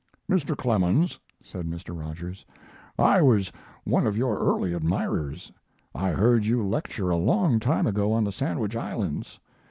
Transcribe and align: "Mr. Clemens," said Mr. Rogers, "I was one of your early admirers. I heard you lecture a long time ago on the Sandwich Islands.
"Mr. 0.27 0.57
Clemens," 0.57 1.19
said 1.43 1.67
Mr. 1.67 1.95
Rogers, 1.95 2.43
"I 2.97 3.21
was 3.21 3.51
one 3.83 4.07
of 4.07 4.17
your 4.17 4.35
early 4.39 4.73
admirers. 4.73 5.51
I 5.93 6.09
heard 6.09 6.43
you 6.43 6.63
lecture 6.63 7.11
a 7.11 7.17
long 7.17 7.59
time 7.59 7.85
ago 7.85 8.11
on 8.11 8.23
the 8.23 8.31
Sandwich 8.31 8.75
Islands. 8.75 9.39